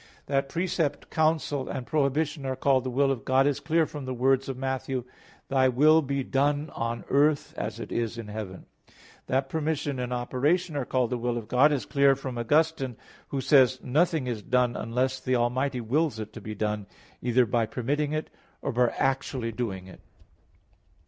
[0.25, 4.15] That precept, counsel, and prohibition are called the will of God is clear from the
[4.15, 4.85] words of Matt.
[4.85, 5.05] 6:10:
[5.47, 8.65] "Thy will be done on earth as it is in heaven."
[9.27, 12.97] That permission and operation are called the will of God is clear from Augustine (Enchiridion
[12.97, 16.87] 95), who says: "Nothing is done, unless the Almighty wills it to be done,
[17.21, 18.31] either by permitting it,
[18.63, 20.01] or by actually doing it."